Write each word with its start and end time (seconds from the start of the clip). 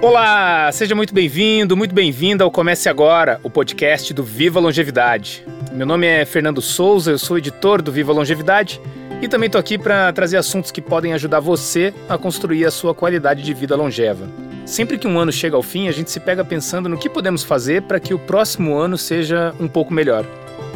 Olá, 0.00 0.70
seja 0.70 0.94
muito 0.94 1.12
bem-vindo, 1.12 1.76
muito 1.76 1.92
bem-vinda 1.92 2.44
ao 2.44 2.52
Comece 2.52 2.88
Agora, 2.88 3.40
o 3.42 3.50
podcast 3.50 4.14
do 4.14 4.22
Viva 4.22 4.60
Longevidade. 4.60 5.44
Meu 5.72 5.84
nome 5.84 6.06
é 6.06 6.24
Fernando 6.24 6.62
Souza, 6.62 7.10
eu 7.10 7.18
sou 7.18 7.36
editor 7.36 7.82
do 7.82 7.90
Viva 7.90 8.12
Longevidade 8.12 8.80
e 9.20 9.26
também 9.26 9.48
estou 9.48 9.58
aqui 9.58 9.76
para 9.76 10.12
trazer 10.12 10.36
assuntos 10.36 10.70
que 10.70 10.80
podem 10.80 11.14
ajudar 11.14 11.40
você 11.40 11.92
a 12.08 12.16
construir 12.16 12.64
a 12.64 12.70
sua 12.70 12.94
qualidade 12.94 13.42
de 13.42 13.52
vida 13.52 13.74
longeva. 13.74 14.28
Sempre 14.64 14.98
que 14.98 15.08
um 15.08 15.18
ano 15.18 15.32
chega 15.32 15.56
ao 15.56 15.64
fim, 15.64 15.88
a 15.88 15.92
gente 15.92 16.12
se 16.12 16.20
pega 16.20 16.44
pensando 16.44 16.88
no 16.88 16.96
que 16.96 17.10
podemos 17.10 17.42
fazer 17.42 17.82
para 17.82 17.98
que 17.98 18.14
o 18.14 18.20
próximo 18.20 18.76
ano 18.76 18.96
seja 18.96 19.52
um 19.58 19.66
pouco 19.66 19.92
melhor. 19.92 20.24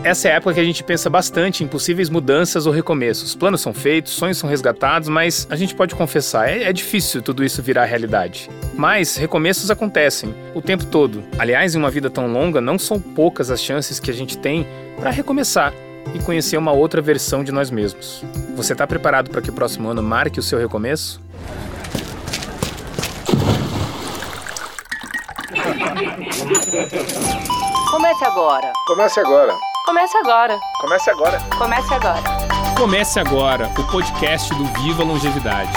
Essa 0.04 0.28
é 0.28 0.32
a 0.32 0.34
época 0.34 0.54
que 0.54 0.60
a 0.60 0.64
gente 0.64 0.82
pensa 0.82 1.08
bastante 1.08 1.62
em 1.62 1.68
possíveis 1.68 2.10
mudanças 2.10 2.66
ou 2.66 2.72
recomeços. 2.72 3.36
Planos 3.36 3.60
são 3.60 3.72
feitos, 3.72 4.12
sonhos 4.12 4.36
são 4.36 4.50
resgatados, 4.50 5.08
mas 5.08 5.46
a 5.48 5.54
gente 5.54 5.76
pode 5.76 5.94
confessar, 5.94 6.48
é, 6.48 6.64
é 6.64 6.72
difícil 6.72 7.22
tudo 7.22 7.44
isso 7.44 7.62
virar 7.62 7.84
realidade. 7.84 8.50
Mas 8.74 9.16
recomeços 9.16 9.70
acontecem 9.70 10.34
o 10.56 10.60
tempo 10.60 10.84
todo. 10.86 11.22
Aliás, 11.38 11.76
em 11.76 11.78
uma 11.78 11.90
vida 11.90 12.10
tão 12.10 12.26
longa, 12.26 12.60
não 12.60 12.80
são 12.80 12.98
poucas 12.98 13.48
as 13.48 13.62
chances 13.62 14.00
que 14.00 14.10
a 14.10 14.14
gente 14.14 14.36
tem 14.36 14.66
para 14.98 15.10
recomeçar 15.10 15.72
e 16.12 16.18
conhecer 16.18 16.56
uma 16.56 16.72
outra 16.72 17.00
versão 17.00 17.44
de 17.44 17.52
nós 17.52 17.70
mesmos. 17.70 18.24
Você 18.56 18.72
está 18.72 18.84
preparado 18.88 19.30
para 19.30 19.40
que 19.40 19.50
o 19.50 19.52
próximo 19.52 19.88
ano 19.88 20.02
marque 20.02 20.40
o 20.40 20.42
seu 20.42 20.58
recomeço? 20.58 21.22
Comece 27.88 28.24
agora. 28.24 28.72
Comece 28.88 29.20
agora. 29.20 29.71
Comece 29.84 30.16
agora. 30.16 30.60
Comece 30.80 31.10
agora. 31.10 31.38
Comece 31.58 31.94
agora. 31.94 32.22
Comece 32.78 33.18
agora 33.18 33.66
o 33.76 33.90
podcast 33.90 34.54
do 34.54 34.64
Viva 34.66 35.02
Longevidade. 35.02 35.72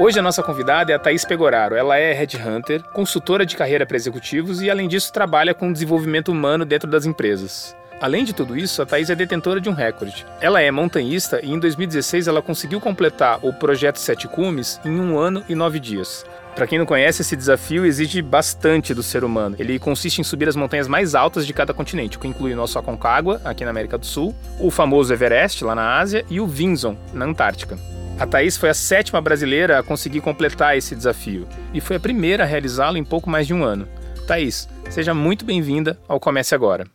Hoje 0.00 0.18
a 0.18 0.22
nossa 0.22 0.42
convidada 0.42 0.90
é 0.90 0.94
a 0.94 0.98
Thaís 0.98 1.22
Pegoraro. 1.26 1.76
Ela 1.76 1.98
é 1.98 2.14
headhunter, 2.14 2.82
consultora 2.94 3.44
de 3.44 3.54
carreira 3.54 3.84
para 3.84 3.98
executivos 3.98 4.62
e, 4.62 4.70
além 4.70 4.88
disso, 4.88 5.12
trabalha 5.12 5.52
com 5.52 5.70
desenvolvimento 5.70 6.32
humano 6.32 6.64
dentro 6.64 6.90
das 6.90 7.04
empresas. 7.04 7.76
Além 8.00 8.24
de 8.24 8.32
tudo 8.32 8.56
isso, 8.56 8.82
a 8.82 8.86
Thaís 8.86 9.08
é 9.08 9.14
detentora 9.14 9.60
de 9.60 9.68
um 9.68 9.72
recorde. 9.72 10.26
Ela 10.40 10.60
é 10.60 10.70
montanhista 10.70 11.40
e 11.42 11.50
em 11.50 11.58
2016 11.58 12.28
ela 12.28 12.42
conseguiu 12.42 12.80
completar 12.80 13.38
o 13.42 13.52
projeto 13.52 13.98
Sete 13.98 14.28
Cumes 14.28 14.80
em 14.84 15.00
um 15.00 15.18
ano 15.18 15.44
e 15.48 15.54
nove 15.54 15.80
dias. 15.80 16.24
Para 16.54 16.66
quem 16.66 16.78
não 16.78 16.86
conhece, 16.86 17.22
esse 17.22 17.34
desafio 17.34 17.84
exige 17.84 18.22
bastante 18.22 18.94
do 18.94 19.02
ser 19.02 19.24
humano. 19.24 19.56
Ele 19.58 19.78
consiste 19.78 20.20
em 20.20 20.24
subir 20.24 20.48
as 20.48 20.54
montanhas 20.54 20.86
mais 20.86 21.14
altas 21.14 21.46
de 21.46 21.52
cada 21.52 21.74
continente, 21.74 22.16
o 22.16 22.20
que 22.20 22.28
inclui 22.28 22.52
o 22.52 22.56
nosso 22.56 22.78
Aconcagua, 22.78 23.40
aqui 23.44 23.64
na 23.64 23.70
América 23.70 23.98
do 23.98 24.06
Sul, 24.06 24.34
o 24.60 24.70
famoso 24.70 25.12
Everest, 25.12 25.64
lá 25.64 25.74
na 25.74 25.98
Ásia, 25.98 26.24
e 26.30 26.40
o 26.40 26.46
Vinson, 26.46 26.96
na 27.12 27.24
Antártica. 27.24 27.76
A 28.20 28.26
Thaís 28.26 28.56
foi 28.56 28.68
a 28.68 28.74
sétima 28.74 29.20
brasileira 29.20 29.78
a 29.78 29.82
conseguir 29.82 30.20
completar 30.20 30.76
esse 30.76 30.94
desafio 30.94 31.48
e 31.72 31.80
foi 31.80 31.96
a 31.96 32.00
primeira 32.00 32.44
a 32.44 32.46
realizá-lo 32.46 32.96
em 32.96 33.04
pouco 33.04 33.28
mais 33.28 33.46
de 33.46 33.54
um 33.54 33.64
ano. 33.64 33.88
Thaís, 34.26 34.68
seja 34.88 35.12
muito 35.12 35.44
bem-vinda 35.44 35.98
ao 36.06 36.20
Comece 36.20 36.54
Agora. 36.54 36.86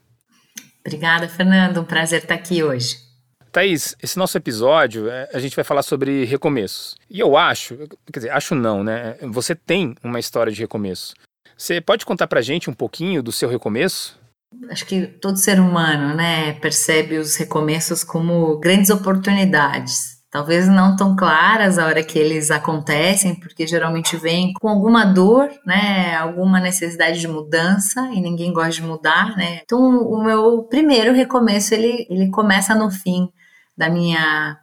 Obrigada, 0.85 1.27
Fernando. 1.27 1.81
Um 1.81 1.85
prazer 1.85 2.21
estar 2.21 2.35
aqui 2.35 2.63
hoje. 2.63 2.97
Thaís, 3.51 3.95
esse 4.01 4.17
nosso 4.17 4.37
episódio, 4.37 5.09
é, 5.09 5.27
a 5.33 5.39
gente 5.39 5.55
vai 5.55 5.65
falar 5.65 5.81
sobre 5.81 6.23
recomeços. 6.25 6.95
E 7.09 7.19
eu 7.19 7.35
acho, 7.35 7.77
quer 8.11 8.19
dizer, 8.19 8.29
acho 8.29 8.53
não, 8.53 8.83
né? 8.83 9.15
Você 9.23 9.55
tem 9.55 9.95
uma 10.03 10.19
história 10.19 10.51
de 10.51 10.61
recomeço. 10.61 11.15
Você 11.57 11.81
pode 11.81 12.05
contar 12.05 12.27
pra 12.27 12.41
gente 12.41 12.69
um 12.69 12.73
pouquinho 12.73 13.23
do 13.23 13.31
seu 13.31 13.49
recomeço? 13.49 14.17
Acho 14.69 14.85
que 14.85 15.05
todo 15.07 15.37
ser 15.37 15.59
humano, 15.59 16.15
né, 16.15 16.53
percebe 16.53 17.17
os 17.17 17.35
recomeços 17.35 18.03
como 18.03 18.57
grandes 18.57 18.89
oportunidades. 18.89 20.18
Talvez 20.31 20.67
não 20.67 20.95
tão 20.95 21.15
claras 21.15 21.79
a 21.79 21.87
hora 21.87 22.03
que 22.03 22.19
eles 22.19 22.51
acontecem, 22.51 23.33
porque 23.33 23.65
geralmente 23.65 24.15
vem 24.15 24.53
com 24.53 24.69
alguma 24.69 25.03
dor, 25.03 25.49
né, 25.65 26.15
alguma 26.15 26.59
necessidade 26.59 27.19
de 27.19 27.27
mudança 27.27 28.01
e 28.13 28.21
ninguém 28.21 28.53
gosta 28.53 28.73
de 28.73 28.83
mudar, 28.83 29.35
né? 29.35 29.61
Então, 29.63 29.79
o 29.79 30.23
meu 30.23 30.63
primeiro 30.63 31.13
recomeço 31.13 31.73
ele, 31.73 32.05
ele 32.09 32.29
começa 32.29 32.75
no 32.75 32.91
fim 32.91 33.27
da 33.75 33.89
minha 33.89 34.59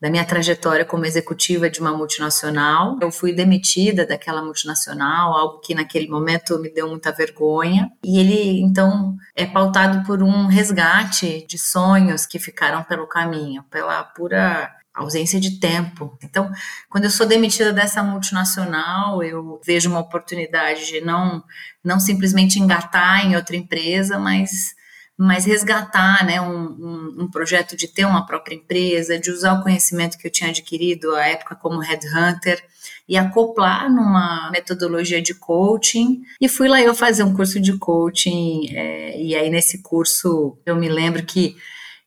da 0.00 0.08
minha 0.08 0.24
trajetória 0.24 0.84
como 0.84 1.04
executiva 1.04 1.68
de 1.68 1.78
uma 1.78 1.92
multinacional. 1.92 2.96
Eu 3.02 3.12
fui 3.12 3.34
demitida 3.34 4.06
daquela 4.06 4.42
multinacional, 4.42 5.36
algo 5.36 5.60
que 5.60 5.74
naquele 5.74 6.08
momento 6.08 6.58
me 6.58 6.72
deu 6.72 6.88
muita 6.88 7.12
vergonha. 7.12 7.90
E 8.02 8.18
ele, 8.18 8.62
então, 8.62 9.14
é 9.36 9.44
pautado 9.44 10.02
por 10.06 10.22
um 10.22 10.46
resgate 10.46 11.46
de 11.46 11.58
sonhos 11.58 12.24
que 12.24 12.38
ficaram 12.38 12.82
pelo 12.82 13.06
caminho, 13.06 13.62
pela 13.64 14.02
pura 14.02 14.70
ausência 15.02 15.40
de 15.40 15.58
tempo. 15.58 16.16
Então, 16.22 16.50
quando 16.88 17.04
eu 17.04 17.10
sou 17.10 17.26
demitida 17.26 17.72
dessa 17.72 18.02
multinacional, 18.02 19.22
eu 19.22 19.60
vejo 19.64 19.90
uma 19.90 20.00
oportunidade 20.00 20.86
de 20.86 21.00
não, 21.00 21.42
não 21.82 21.98
simplesmente 21.98 22.58
engatar 22.58 23.26
em 23.26 23.36
outra 23.36 23.56
empresa, 23.56 24.18
mas 24.18 24.74
mas 25.22 25.44
resgatar 25.44 26.24
né, 26.24 26.40
um, 26.40 26.48
um, 26.48 27.16
um, 27.24 27.30
projeto 27.30 27.76
de 27.76 27.86
ter 27.86 28.06
uma 28.06 28.24
própria 28.24 28.54
empresa, 28.54 29.18
de 29.18 29.30
usar 29.30 29.52
o 29.52 29.62
conhecimento 29.62 30.16
que 30.16 30.26
eu 30.26 30.32
tinha 30.32 30.48
adquirido 30.48 31.14
à 31.14 31.26
época 31.26 31.54
como 31.54 31.78
headhunter 31.78 32.58
e 33.06 33.18
acoplar 33.18 33.92
numa 33.92 34.50
metodologia 34.50 35.20
de 35.20 35.34
coaching. 35.34 36.22
E 36.40 36.48
fui 36.48 36.68
lá 36.68 36.80
eu 36.80 36.94
fazer 36.94 37.22
um 37.22 37.34
curso 37.34 37.60
de 37.60 37.76
coaching, 37.76 38.70
é, 38.72 39.20
e 39.20 39.36
aí 39.36 39.50
nesse 39.50 39.82
curso 39.82 40.56
eu 40.64 40.74
me 40.74 40.88
lembro 40.88 41.22
que, 41.22 41.54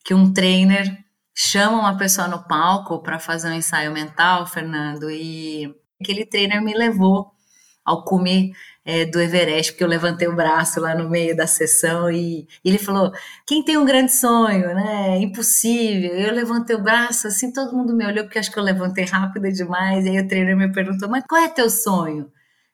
que 0.03 0.15
um 0.15 0.33
trainer 0.33 1.02
chama 1.35 1.79
uma 1.79 1.97
pessoa 1.97 2.27
no 2.27 2.43
palco 2.47 3.01
para 3.01 3.19
fazer 3.19 3.49
um 3.49 3.53
ensaio 3.53 3.91
mental, 3.91 4.45
Fernando, 4.45 5.09
e 5.09 5.73
aquele 6.01 6.25
trainer 6.25 6.61
me 6.61 6.73
levou 6.73 7.31
ao 7.85 8.03
cume 8.05 8.53
é, 8.85 9.05
do 9.05 9.19
Everest, 9.19 9.71
porque 9.73 9.83
eu 9.83 9.87
levantei 9.87 10.27
o 10.27 10.35
braço 10.35 10.79
lá 10.79 10.95
no 10.95 11.09
meio 11.09 11.35
da 11.35 11.47
sessão 11.47 12.11
e, 12.11 12.47
e 12.63 12.69
ele 12.69 12.77
falou: 12.77 13.11
quem 13.47 13.63
tem 13.63 13.77
um 13.77 13.85
grande 13.85 14.11
sonho, 14.13 14.73
né? 14.75 15.17
É 15.17 15.21
impossível. 15.21 16.11
Eu 16.13 16.33
levantei 16.33 16.75
o 16.75 16.83
braço, 16.83 17.27
assim, 17.27 17.51
todo 17.51 17.75
mundo 17.75 17.95
me 17.95 18.05
olhou, 18.05 18.23
porque 18.25 18.39
acho 18.39 18.51
que 18.51 18.59
eu 18.59 18.63
levantei 18.63 19.05
rápido 19.05 19.51
demais. 19.51 20.05
E 20.05 20.09
aí 20.09 20.19
o 20.19 20.27
trainer 20.27 20.55
me 20.55 20.71
perguntou: 20.71 21.09
mas 21.09 21.23
qual 21.27 21.41
é 21.41 21.49
teu 21.49 21.69
sonho? 21.69 22.31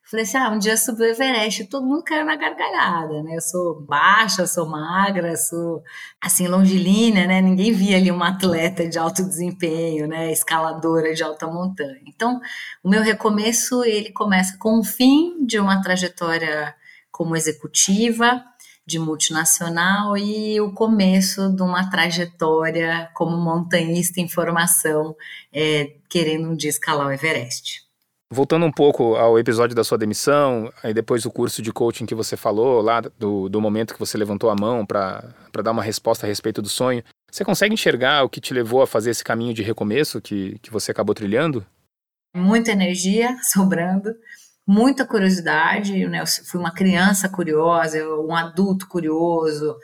Falei 0.09 0.25
assim, 0.25 0.37
ah, 0.37 0.49
um 0.49 0.57
dia 0.57 0.75
subi 0.75 1.03
o 1.03 1.05
Everest, 1.05 1.65
todo 1.65 1.85
mundo 1.85 2.03
caiu 2.03 2.25
na 2.25 2.35
gargalhada, 2.35 3.21
né? 3.21 3.35
Eu 3.35 3.41
sou 3.41 3.79
baixa, 3.79 4.47
sou 4.47 4.67
magra, 4.67 5.37
sou, 5.37 5.83
assim, 6.19 6.47
longilínea, 6.47 7.27
né? 7.27 7.39
Ninguém 7.41 7.71
via 7.71 7.97
ali 7.97 8.09
uma 8.09 8.29
atleta 8.29 8.89
de 8.89 8.97
alto 8.97 9.23
desempenho, 9.23 10.07
né? 10.07 10.31
Escaladora 10.31 11.13
de 11.13 11.21
alta 11.21 11.45
montanha. 11.45 12.01
Então, 12.07 12.41
o 12.83 12.89
meu 12.89 13.03
recomeço, 13.03 13.83
ele 13.83 14.11
começa 14.11 14.57
com 14.57 14.79
o 14.79 14.83
fim 14.83 15.45
de 15.45 15.59
uma 15.59 15.79
trajetória 15.79 16.73
como 17.11 17.35
executiva, 17.35 18.43
de 18.87 18.97
multinacional 18.97 20.17
e 20.17 20.59
o 20.59 20.73
começo 20.73 21.55
de 21.55 21.61
uma 21.61 21.87
trajetória 21.87 23.11
como 23.13 23.37
montanhista 23.37 24.19
em 24.19 24.27
formação, 24.27 25.15
é, 25.53 25.97
querendo 26.09 26.49
um 26.49 26.55
dia 26.55 26.71
escalar 26.71 27.05
o 27.05 27.11
Everest. 27.11 27.88
Voltando 28.31 28.63
um 28.63 28.71
pouco 28.71 29.15
ao 29.15 29.39
episódio 29.39 29.75
da 29.75 29.83
sua 29.83 29.97
demissão, 29.97 30.71
aí 30.83 30.93
depois 30.93 31.25
o 31.25 31.31
curso 31.31 31.63
de 31.63 31.73
coaching 31.73 32.05
que 32.05 32.13
você 32.13 32.37
falou, 32.37 32.79
lá 32.79 33.01
do, 33.01 33.49
do 33.49 33.59
momento 33.59 33.93
que 33.93 33.99
você 33.99 34.19
levantou 34.19 34.51
a 34.51 34.55
mão 34.55 34.85
para 34.85 35.33
dar 35.63 35.71
uma 35.71 35.81
resposta 35.81 36.27
a 36.27 36.29
respeito 36.29 36.61
do 36.61 36.69
sonho, 36.69 37.03
você 37.31 37.43
consegue 37.43 37.73
enxergar 37.73 38.23
o 38.23 38.29
que 38.29 38.39
te 38.39 38.53
levou 38.53 38.83
a 38.83 38.87
fazer 38.87 39.09
esse 39.09 39.23
caminho 39.23 39.53
de 39.53 39.63
recomeço 39.63 40.21
que, 40.21 40.59
que 40.59 40.71
você 40.71 40.91
acabou 40.91 41.15
trilhando? 41.15 41.65
Muita 42.35 42.71
energia 42.71 43.35
sobrando, 43.51 44.13
muita 44.69 45.03
curiosidade, 45.03 46.05
né? 46.05 46.21
Eu 46.21 46.27
fui 46.27 46.59
uma 46.59 46.71
criança 46.71 47.27
curiosa, 47.27 47.97
um 48.19 48.35
adulto 48.35 48.87
curioso, 48.87 49.75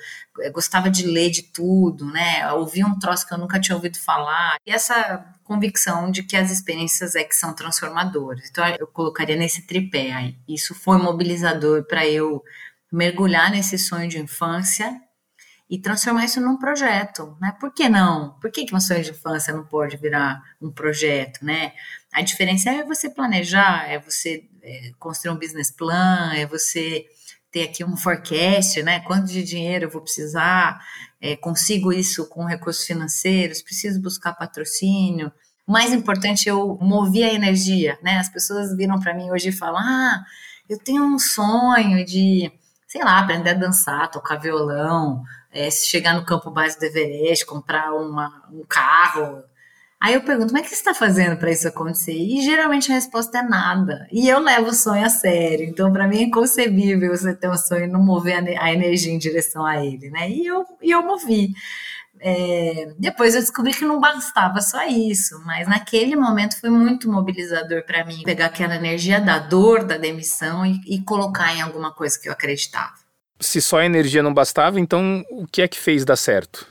gostava 0.54 0.92
de 0.92 1.08
ler 1.08 1.32
de 1.32 1.42
tudo, 1.42 2.06
né? 2.06 2.52
Ouvi 2.54 2.84
um 2.86 3.00
troço 3.00 3.28
que 3.28 3.34
eu 3.34 3.38
nunca 3.40 3.60
tinha 3.60 3.76
ouvido 3.76 3.98
falar. 3.98 4.58
E 4.64 4.70
essa 4.72 5.26
convicção 5.44 6.12
de 6.12 6.22
que 6.22 6.38
as 6.38 6.52
experiências 6.52 7.16
é 7.16 7.24
que 7.24 7.34
são 7.34 7.52
transformadoras. 7.52 8.48
Então 8.48 8.64
eu 8.80 8.86
colocaria 8.86 9.36
nesse 9.36 9.66
tripé 9.66 10.12
aí. 10.12 10.38
Isso 10.48 10.76
foi 10.76 11.00
mobilizador 11.00 11.84
para 11.86 12.06
eu 12.06 12.44
mergulhar 12.92 13.50
nesse 13.50 13.80
sonho 13.80 14.08
de 14.08 14.20
infância 14.20 15.02
e 15.68 15.80
transformar 15.80 16.26
isso 16.26 16.40
num 16.40 16.58
projeto, 16.58 17.36
né? 17.42 17.52
Por 17.60 17.74
que 17.74 17.90
não? 17.90 18.38
Por 18.40 18.52
que, 18.52 18.66
que 18.66 18.76
um 18.76 18.80
sonho 18.80 19.04
de 19.04 19.10
infância 19.10 19.52
não 19.52 19.66
pode 19.66 19.98
virar 19.98 20.40
um 20.62 20.72
projeto, 20.72 21.44
né? 21.44 21.74
A 22.16 22.22
diferença 22.22 22.70
é 22.70 22.82
você 22.82 23.10
planejar, 23.10 23.92
é 23.92 24.00
você 24.00 24.46
é, 24.64 24.92
construir 24.98 25.34
um 25.34 25.38
business 25.38 25.70
plan, 25.70 26.32
é 26.34 26.46
você 26.46 27.06
ter 27.52 27.64
aqui 27.64 27.84
um 27.84 27.98
forecast, 27.98 28.82
né? 28.84 29.02
Quanto 29.02 29.28
de 29.28 29.44
dinheiro 29.44 29.84
eu 29.86 29.90
vou 29.90 30.02
precisar? 30.02 30.80
É, 31.20 31.36
consigo 31.36 31.92
isso 31.92 32.26
com 32.30 32.46
recursos 32.46 32.86
financeiros? 32.86 33.62
Preciso 33.62 34.02
buscar 34.02 34.34
patrocínio? 34.34 35.30
Mais 35.68 35.92
importante, 35.92 36.48
eu 36.48 36.78
movi 36.82 37.22
a 37.22 37.34
energia, 37.34 38.00
né? 38.02 38.18
As 38.18 38.30
pessoas 38.30 38.74
viram 38.78 38.98
para 38.98 39.14
mim 39.14 39.30
hoje 39.30 39.50
e 39.50 39.52
falam: 39.52 39.82
Ah, 39.82 40.24
eu 40.70 40.80
tenho 40.80 41.04
um 41.04 41.20
sonho 41.20 42.06
de, 42.06 42.50
sei 42.88 43.04
lá, 43.04 43.20
aprender 43.20 43.50
a 43.50 43.56
dançar, 43.56 44.10
tocar 44.10 44.38
violão, 44.38 45.22
é, 45.52 45.70
chegar 45.70 46.14
no 46.14 46.24
campo 46.24 46.50
base 46.50 46.80
do 46.80 46.86
Everest, 46.86 47.46
comprar 47.46 47.94
uma, 47.94 48.48
um 48.54 48.64
carro. 48.64 49.44
Aí 50.02 50.14
eu 50.14 50.22
pergunto, 50.22 50.48
como 50.48 50.60
é 50.60 50.62
que 50.62 50.70
você 50.70 50.76
está 50.76 50.94
fazendo 50.94 51.38
para 51.38 51.52
isso 51.52 51.68
acontecer? 51.68 52.14
E 52.14 52.42
geralmente 52.44 52.92
a 52.92 52.96
resposta 52.96 53.40
é 53.40 53.42
nada. 53.42 54.08
E 54.12 54.28
eu 54.28 54.40
levo 54.40 54.68
o 54.68 54.74
sonho 54.74 55.06
a 55.06 55.10
sério. 55.10 55.66
Então, 55.66 55.92
para 55.92 56.08
mim 56.08 56.18
é 56.18 56.24
inconcebível 56.24 57.10
você 57.10 57.34
ter 57.34 57.50
um 57.50 57.58
sonho 57.58 57.86
e 57.86 57.88
não 57.88 58.04
mover 58.04 58.38
a 58.60 58.72
energia 58.72 59.12
em 59.12 59.18
direção 59.18 59.66
a 59.66 59.84
ele, 59.84 60.10
né? 60.10 60.30
E 60.30 60.46
eu, 60.46 60.66
e 60.82 60.92
eu 60.92 61.02
movi. 61.02 61.54
É, 62.20 62.94
depois 62.98 63.36
eu 63.36 63.42
descobri 63.42 63.74
que 63.74 63.84
não 63.84 64.00
bastava 64.00 64.62
só 64.62 64.86
isso, 64.88 65.42
mas 65.46 65.68
naquele 65.68 66.16
momento 66.16 66.60
foi 66.60 66.70
muito 66.70 67.12
mobilizador 67.12 67.84
para 67.86 68.06
mim 68.06 68.24
pegar 68.24 68.48
aquela 68.48 68.76
energia 68.76 69.20
da 69.20 69.38
dor, 69.38 69.84
da 69.84 69.98
demissão 69.98 70.66
e, 70.66 70.80
e 70.88 71.02
colocar 71.02 71.54
em 71.54 71.62
alguma 71.62 71.92
coisa 71.94 72.20
que 72.20 72.28
eu 72.28 72.34
acreditava. 72.34 72.94
Se 73.40 73.62
só 73.62 73.80
a 73.80 73.86
energia 73.86 74.24
não 74.24 74.34
bastava, 74.34 74.80
então 74.80 75.26
o 75.30 75.46
que 75.46 75.62
é 75.62 75.68
que 75.68 75.78
fez 75.78 76.06
dar 76.06 76.16
certo? 76.16 76.66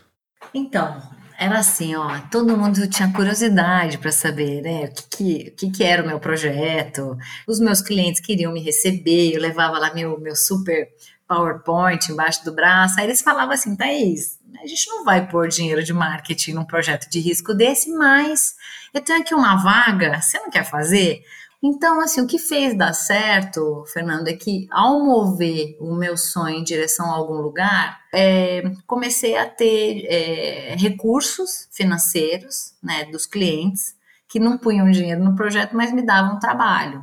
Então, 0.52 1.00
era 1.38 1.58
assim, 1.58 1.94
ó, 1.94 2.20
todo 2.30 2.56
mundo 2.56 2.88
tinha 2.88 3.12
curiosidade 3.12 3.98
para 3.98 4.12
saber, 4.12 4.62
né, 4.62 4.84
o 4.84 5.16
que 5.16 5.50
que, 5.50 5.70
que 5.70 5.82
era 5.84 6.02
o 6.02 6.06
meu 6.06 6.20
projeto. 6.20 7.16
Os 7.46 7.60
meus 7.60 7.80
clientes 7.80 8.20
queriam 8.20 8.52
me 8.52 8.60
receber, 8.60 9.34
eu 9.34 9.40
levava 9.40 9.78
lá 9.78 9.92
meu, 9.92 10.18
meu 10.20 10.36
super 10.36 10.88
PowerPoint 11.26 12.10
embaixo 12.10 12.44
do 12.44 12.54
braço. 12.54 12.98
Aí 12.98 13.06
eles 13.06 13.22
falavam 13.22 13.54
assim, 13.54 13.74
Thaís, 13.76 14.38
a 14.62 14.66
gente 14.66 14.88
não 14.88 15.04
vai 15.04 15.26
pôr 15.26 15.48
dinheiro 15.48 15.82
de 15.82 15.92
marketing 15.92 16.52
num 16.52 16.64
projeto 16.64 17.08
de 17.10 17.18
risco 17.20 17.54
desse, 17.54 17.90
mas 17.90 18.54
eu 18.92 19.00
tenho 19.00 19.20
aqui 19.20 19.34
uma 19.34 19.56
vaga, 19.56 20.20
você 20.20 20.38
não 20.38 20.50
quer 20.50 20.64
fazer? 20.64 21.22
Então, 21.66 21.98
assim, 22.02 22.20
o 22.20 22.26
que 22.26 22.38
fez 22.38 22.76
dar 22.76 22.92
certo, 22.92 23.86
Fernando, 23.90 24.28
é 24.28 24.34
que 24.34 24.68
ao 24.70 25.02
mover 25.02 25.78
o 25.80 25.94
meu 25.94 26.14
sonho 26.14 26.56
em 26.56 26.62
direção 26.62 27.06
a 27.06 27.16
algum 27.16 27.40
lugar, 27.40 28.02
é, 28.12 28.70
comecei 28.86 29.34
a 29.34 29.48
ter 29.48 30.04
é, 30.04 30.76
recursos 30.76 31.66
financeiros 31.72 32.74
né, 32.82 33.06
dos 33.06 33.24
clientes 33.24 33.96
que 34.28 34.38
não 34.38 34.58
punham 34.58 34.90
dinheiro 34.90 35.24
no 35.24 35.34
projeto, 35.34 35.74
mas 35.74 35.90
me 35.90 36.02
davam 36.02 36.38
trabalho. 36.38 37.02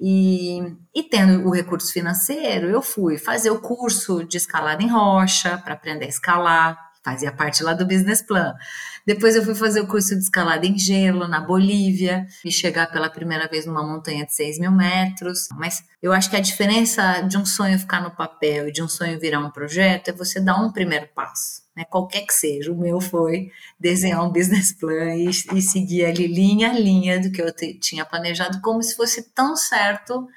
E, 0.00 0.60
e 0.94 1.02
tendo 1.02 1.46
o 1.46 1.52
recurso 1.52 1.92
financeiro, 1.92 2.70
eu 2.70 2.80
fui 2.80 3.18
fazer 3.18 3.50
o 3.50 3.60
curso 3.60 4.24
de 4.24 4.38
escalada 4.38 4.82
em 4.82 4.88
rocha 4.88 5.58
para 5.58 5.74
aprender 5.74 6.06
a 6.06 6.08
escalar, 6.08 6.78
fazia 7.04 7.30
parte 7.30 7.62
lá 7.62 7.74
do 7.74 7.86
business 7.86 8.22
plan. 8.22 8.54
Depois 9.08 9.34
eu 9.34 9.42
fui 9.42 9.54
fazer 9.54 9.80
o 9.80 9.86
curso 9.86 10.14
de 10.14 10.20
escalada 10.20 10.66
em 10.66 10.76
gelo 10.76 11.26
na 11.26 11.40
Bolívia 11.40 12.26
e 12.44 12.52
chegar 12.52 12.92
pela 12.92 13.08
primeira 13.08 13.48
vez 13.48 13.64
numa 13.64 13.82
montanha 13.82 14.26
de 14.26 14.34
6 14.34 14.58
mil 14.58 14.70
metros. 14.70 15.48
Mas 15.56 15.82
eu 16.02 16.12
acho 16.12 16.28
que 16.28 16.36
a 16.36 16.40
diferença 16.40 17.22
de 17.22 17.38
um 17.38 17.46
sonho 17.46 17.78
ficar 17.78 18.02
no 18.02 18.10
papel 18.10 18.68
e 18.68 18.70
de 18.70 18.82
um 18.82 18.86
sonho 18.86 19.18
virar 19.18 19.40
um 19.40 19.50
projeto 19.50 20.08
é 20.08 20.12
você 20.12 20.38
dar 20.38 20.62
um 20.62 20.70
primeiro 20.70 21.08
passo. 21.14 21.62
Né, 21.74 21.86
qualquer 21.86 22.26
que 22.26 22.34
seja, 22.34 22.70
o 22.70 22.76
meu 22.76 23.00
foi 23.00 23.50
desenhar 23.80 24.22
um 24.22 24.30
business 24.30 24.72
plan 24.78 25.14
e, 25.14 25.30
e 25.30 25.62
seguir 25.62 26.04
ali 26.04 26.26
linha 26.26 26.68
a 26.68 26.78
linha 26.78 27.18
do 27.18 27.32
que 27.32 27.40
eu 27.40 27.50
tinha 27.80 28.04
planejado, 28.04 28.60
como 28.60 28.82
se 28.82 28.94
fosse 28.94 29.32
tão 29.32 29.56
certo 29.56 30.28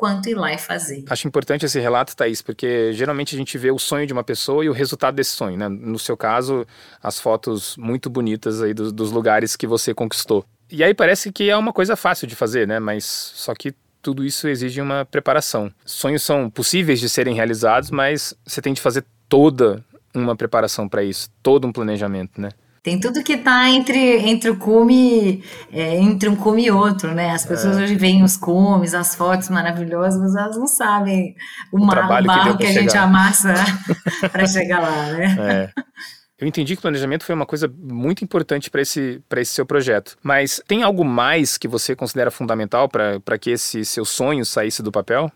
quanto 0.00 0.30
ir 0.30 0.34
lá 0.34 0.50
e 0.50 0.56
fazer. 0.56 1.04
Acho 1.10 1.28
importante 1.28 1.66
esse 1.66 1.78
relato, 1.78 2.16
Thaís, 2.16 2.40
porque 2.40 2.90
geralmente 2.94 3.34
a 3.34 3.38
gente 3.38 3.58
vê 3.58 3.70
o 3.70 3.78
sonho 3.78 4.06
de 4.06 4.14
uma 4.14 4.24
pessoa 4.24 4.64
e 4.64 4.68
o 4.70 4.72
resultado 4.72 5.14
desse 5.14 5.32
sonho, 5.32 5.58
né? 5.58 5.68
No 5.68 5.98
seu 5.98 6.16
caso, 6.16 6.66
as 7.02 7.20
fotos 7.20 7.76
muito 7.76 8.08
bonitas 8.08 8.62
aí 8.62 8.72
dos, 8.72 8.92
dos 8.92 9.12
lugares 9.12 9.56
que 9.56 9.66
você 9.66 9.92
conquistou. 9.92 10.42
E 10.70 10.82
aí 10.82 10.94
parece 10.94 11.30
que 11.30 11.50
é 11.50 11.56
uma 11.56 11.70
coisa 11.70 11.96
fácil 11.96 12.26
de 12.26 12.34
fazer, 12.34 12.66
né? 12.66 12.80
Mas 12.80 13.04
só 13.04 13.54
que 13.54 13.74
tudo 14.00 14.24
isso 14.24 14.48
exige 14.48 14.80
uma 14.80 15.04
preparação. 15.04 15.70
Sonhos 15.84 16.22
são 16.22 16.48
possíveis 16.48 16.98
de 16.98 17.08
serem 17.10 17.34
realizados, 17.34 17.90
mas 17.90 18.32
você 18.46 18.62
tem 18.62 18.72
de 18.72 18.80
fazer 18.80 19.04
toda 19.28 19.84
uma 20.14 20.34
preparação 20.34 20.88
para 20.88 21.04
isso, 21.04 21.28
todo 21.42 21.68
um 21.68 21.72
planejamento, 21.72 22.40
né? 22.40 22.48
Tem 22.82 22.98
tudo 22.98 23.22
que 23.22 23.34
está 23.34 23.68
entre, 23.68 23.98
entre 24.28 24.48
o 24.48 24.56
cume, 24.56 25.44
é, 25.70 25.96
entre 25.96 26.28
um 26.28 26.36
cume 26.36 26.64
e 26.64 26.70
outro, 26.70 27.14
né? 27.14 27.30
As 27.30 27.44
pessoas 27.44 27.76
é. 27.76 27.82
hoje 27.82 27.94
veem 27.94 28.22
os 28.22 28.38
cumes, 28.38 28.94
as 28.94 29.14
fotos 29.14 29.50
maravilhosas, 29.50 30.18
mas 30.18 30.34
elas 30.34 30.56
não 30.56 30.66
sabem 30.66 31.34
o, 31.70 31.78
o, 31.78 31.86
mar, 31.86 32.04
o 32.04 32.24
barro 32.24 32.56
que, 32.56 32.64
que 32.64 32.70
a 32.70 32.80
gente 32.80 32.96
amassa 32.96 33.52
para 34.32 34.46
chegar 34.46 34.80
lá, 34.80 35.12
né? 35.12 35.36
É. 35.76 35.82
Eu 36.40 36.48
entendi 36.48 36.74
que 36.74 36.78
o 36.78 36.82
planejamento 36.82 37.24
foi 37.24 37.34
uma 37.34 37.44
coisa 37.44 37.70
muito 37.78 38.24
importante 38.24 38.70
para 38.70 38.80
esse, 38.80 39.22
esse 39.36 39.52
seu 39.52 39.66
projeto. 39.66 40.16
Mas 40.22 40.62
tem 40.66 40.82
algo 40.82 41.04
mais 41.04 41.58
que 41.58 41.68
você 41.68 41.94
considera 41.94 42.30
fundamental 42.30 42.88
para 42.88 43.38
que 43.38 43.50
esse 43.50 43.84
seu 43.84 44.06
sonho 44.06 44.46
saísse 44.46 44.82
do 44.82 44.90
papel? 44.90 45.30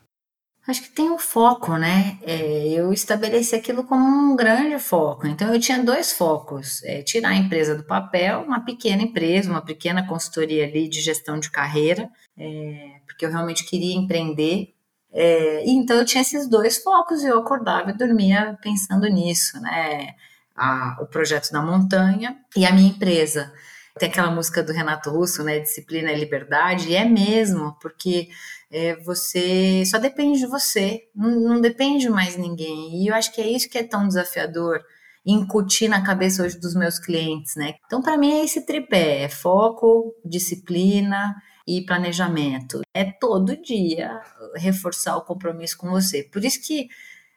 Acho 0.66 0.82
que 0.82 0.88
tem 0.88 1.10
o 1.10 1.18
foco, 1.18 1.76
né? 1.76 2.18
É, 2.22 2.68
eu 2.68 2.90
estabeleci 2.90 3.54
aquilo 3.54 3.84
como 3.84 4.02
um 4.02 4.34
grande 4.34 4.78
foco. 4.78 5.26
Então, 5.26 5.52
eu 5.52 5.60
tinha 5.60 5.82
dois 5.82 6.12
focos: 6.12 6.82
é, 6.84 7.02
tirar 7.02 7.30
a 7.30 7.36
empresa 7.36 7.74
do 7.74 7.84
papel, 7.84 8.40
uma 8.40 8.64
pequena 8.64 9.02
empresa, 9.02 9.50
uma 9.50 9.60
pequena 9.60 10.06
consultoria 10.06 10.64
ali 10.64 10.88
de 10.88 11.02
gestão 11.02 11.38
de 11.38 11.50
carreira, 11.50 12.08
é, 12.38 13.00
porque 13.06 13.26
eu 13.26 13.30
realmente 13.30 13.64
queria 13.64 13.94
empreender. 13.94 14.74
É, 15.12 15.64
então, 15.66 15.98
eu 15.98 16.04
tinha 16.06 16.22
esses 16.22 16.48
dois 16.48 16.82
focos 16.82 17.22
e 17.22 17.26
eu 17.26 17.38
acordava 17.38 17.90
e 17.90 17.96
dormia 17.96 18.58
pensando 18.62 19.06
nisso, 19.06 19.60
né? 19.60 20.14
A, 20.56 20.96
o 21.02 21.06
projeto 21.06 21.50
da 21.52 21.60
montanha 21.60 22.38
e 22.56 22.64
a 22.64 22.72
minha 22.72 22.88
empresa. 22.88 23.52
Tem 23.98 24.08
aquela 24.08 24.30
música 24.30 24.62
do 24.62 24.72
Renato 24.72 25.10
Russo, 25.10 25.44
né? 25.44 25.58
Disciplina 25.60 26.10
e 26.10 26.18
liberdade, 26.18 26.88
e 26.88 26.96
é 26.96 27.04
mesmo, 27.04 27.76
porque 27.80 28.28
é, 28.74 28.96
você 28.96 29.84
só 29.86 29.98
depende 29.98 30.40
de 30.40 30.46
você, 30.46 31.08
não, 31.14 31.30
não 31.30 31.60
depende 31.60 32.10
mais 32.10 32.36
ninguém. 32.36 33.00
E 33.00 33.06
eu 33.06 33.14
acho 33.14 33.32
que 33.32 33.40
é 33.40 33.48
isso 33.48 33.70
que 33.70 33.78
é 33.78 33.84
tão 33.84 34.08
desafiador 34.08 34.82
incutir 35.24 35.88
na 35.88 36.02
cabeça 36.02 36.42
hoje 36.42 36.58
dos 36.58 36.74
meus 36.74 36.98
clientes, 36.98 37.54
né? 37.54 37.76
Então, 37.86 38.02
para 38.02 38.18
mim, 38.18 38.32
é 38.32 38.44
esse 38.44 38.66
tripé: 38.66 39.22
é 39.22 39.28
foco, 39.28 40.12
disciplina 40.24 41.36
e 41.64 41.86
planejamento. 41.86 42.80
É 42.92 43.04
todo 43.04 43.62
dia 43.62 44.20
reforçar 44.56 45.16
o 45.18 45.22
compromisso 45.24 45.78
com 45.78 45.88
você. 45.88 46.24
Por 46.24 46.44
isso 46.44 46.60
que 46.60 46.88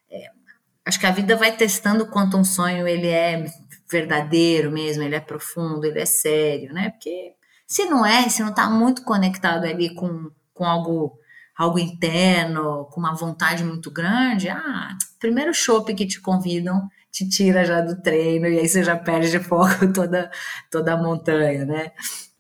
é, 0.09 0.31
acho 0.85 0.99
que 0.99 1.05
a 1.05 1.11
vida 1.11 1.35
vai 1.35 1.55
testando 1.55 2.07
quanto 2.07 2.35
um 2.35 2.43
sonho 2.43 2.87
ele 2.87 3.07
é 3.07 3.45
verdadeiro 3.89 4.71
mesmo, 4.71 5.03
ele 5.03 5.15
é 5.15 5.19
profundo, 5.19 5.85
ele 5.85 5.99
é 5.99 6.05
sério, 6.05 6.73
né? 6.73 6.89
Porque 6.89 7.35
se 7.67 7.85
não 7.85 8.03
é, 8.03 8.27
se 8.27 8.41
não 8.41 8.49
está 8.49 8.67
muito 8.67 9.03
conectado 9.03 9.65
ali 9.65 9.93
com, 9.93 10.31
com 10.51 10.65
algo 10.65 11.19
algo 11.57 11.79
interno, 11.79 12.85
com 12.91 12.99
uma 12.99 13.15
vontade 13.15 13.63
muito 13.63 13.89
grande, 13.89 14.49
ah, 14.49 14.95
primeiro 15.19 15.53
chopp 15.53 15.93
que 15.93 16.05
te 16.05 16.21
convidam 16.21 16.87
te 17.17 17.27
tira 17.27 17.65
já 17.65 17.81
do 17.81 17.99
treino 18.01 18.47
e 18.47 18.59
aí 18.59 18.67
você 18.67 18.83
já 18.83 18.95
perde 18.95 19.31
de 19.31 19.39
foco 19.39 19.87
toda, 19.91 20.29
toda 20.69 20.93
a 20.93 20.97
montanha, 20.97 21.65
né? 21.65 21.91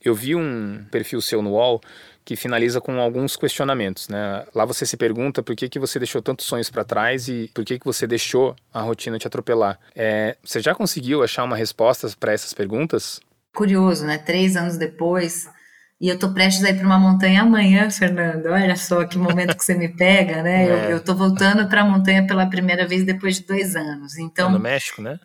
Eu 0.03 0.13
vi 0.13 0.35
um 0.35 0.85
perfil 0.91 1.19
seu 1.19 1.41
no 1.41 1.51
UOL 1.51 1.81
que 2.23 2.35
finaliza 2.35 2.79
com 2.81 2.99
alguns 2.99 3.35
questionamentos, 3.35 4.09
né? 4.09 4.45
Lá 4.53 4.65
você 4.65 4.85
se 4.85 4.97
pergunta 4.97 5.41
por 5.41 5.55
que, 5.55 5.69
que 5.69 5.79
você 5.79 5.97
deixou 5.97 6.21
tantos 6.21 6.45
sonhos 6.45 6.69
para 6.69 6.83
trás 6.83 7.27
e 7.27 7.49
por 7.53 7.63
que, 7.63 7.79
que 7.79 7.85
você 7.85 8.05
deixou 8.05 8.55
a 8.73 8.81
rotina 8.81 9.17
te 9.17 9.25
atropelar. 9.25 9.79
É, 9.95 10.35
você 10.43 10.59
já 10.59 10.75
conseguiu 10.75 11.23
achar 11.23 11.43
uma 11.43 11.55
resposta 11.55 12.07
para 12.19 12.33
essas 12.33 12.53
perguntas? 12.53 13.19
Curioso, 13.55 14.05
né? 14.05 14.17
Três 14.17 14.55
anos 14.57 14.77
depois, 14.77 15.49
e 15.99 16.09
eu 16.09 16.19
tô 16.19 16.31
prestes 16.31 16.63
a 16.63 16.69
ir 16.69 16.77
para 16.77 16.85
uma 16.85 16.99
montanha 16.99 17.41
amanhã, 17.41 17.89
Fernando. 17.89 18.47
Olha 18.47 18.75
só 18.75 19.03
que 19.05 19.17
momento 19.17 19.57
que 19.57 19.63
você 19.63 19.73
me 19.73 19.89
pega, 19.89 20.43
né? 20.43 20.67
É. 20.67 20.69
Eu, 20.69 20.89
eu 20.91 21.03
tô 21.03 21.15
voltando 21.15 21.67
para 21.67 21.81
a 21.81 21.85
montanha 21.85 22.25
pela 22.25 22.45
primeira 22.47 22.87
vez 22.87 23.03
depois 23.03 23.37
de 23.37 23.45
dois 23.45 23.75
anos. 23.75 24.17
Então, 24.17 24.49
é 24.49 24.51
no 24.51 24.59
México, 24.59 25.01
né? 25.01 25.19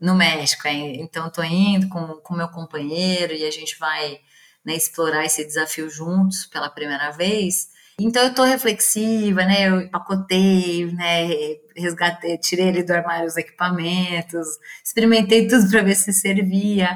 No 0.00 0.14
México, 0.14 0.68
é. 0.68 0.72
Então, 0.72 1.30
tô 1.30 1.42
indo 1.42 1.88
com 1.88 2.20
o 2.34 2.36
meu 2.36 2.48
companheiro 2.48 3.32
e 3.32 3.44
a 3.44 3.50
gente 3.50 3.78
vai 3.78 4.18
né, 4.64 4.74
explorar 4.74 5.24
esse 5.24 5.44
desafio 5.44 5.88
juntos 5.88 6.46
pela 6.46 6.68
primeira 6.68 7.10
vez. 7.10 7.68
Então, 8.00 8.22
eu 8.22 8.34
tô 8.34 8.44
reflexiva, 8.44 9.44
né? 9.44 9.68
Eu 9.68 9.80
empacotei, 9.80 10.86
né? 10.92 11.28
Resgatei, 11.76 12.38
tirei 12.38 12.68
ele 12.68 12.82
do 12.82 12.92
armário 12.92 13.26
os 13.26 13.36
equipamentos, 13.36 14.46
experimentei 14.84 15.48
tudo 15.48 15.68
para 15.70 15.82
ver 15.82 15.94
se 15.96 16.12
servia. 16.12 16.90